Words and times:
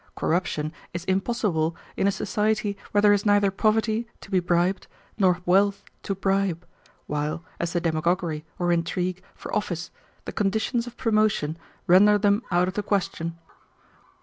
Corruption 0.15 0.73
is 0.95 1.03
impossible 1.05 1.77
in 1.95 2.07
a 2.07 2.11
society 2.11 2.75
where 2.91 3.03
there 3.03 3.13
is 3.13 3.23
neither 3.23 3.51
poverty 3.51 4.07
to 4.21 4.31
be 4.31 4.39
bribed 4.39 4.87
nor 5.19 5.41
wealth 5.45 5.83
to 6.01 6.15
bribe, 6.15 6.65
while 7.05 7.45
as 7.59 7.73
to 7.73 7.79
demagoguery 7.79 8.43
or 8.57 8.71
intrigue 8.71 9.21
for 9.35 9.55
office, 9.55 9.91
the 10.25 10.31
conditions 10.31 10.87
of 10.87 10.97
promotion 10.97 11.55
render 11.85 12.17
them 12.17 12.41
out 12.49 12.67
of 12.67 12.73
the 12.73 12.81
question." 12.81 13.37